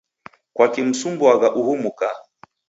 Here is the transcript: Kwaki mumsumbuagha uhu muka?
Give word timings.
Kwaki 0.55 0.79
mumsumbuagha 0.85 1.47
uhu 1.59 1.73
muka? 1.83 2.09